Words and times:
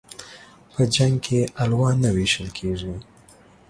په 0.73 0.81
جنگ 0.95 1.13
کې 1.25 1.39
الوا 1.61 1.89
نه 2.01 2.09
ويشل 2.15 2.47
کېږي. 2.57 2.93